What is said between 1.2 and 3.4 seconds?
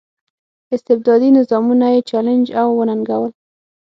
نظامونه یې چلنج او وننګول.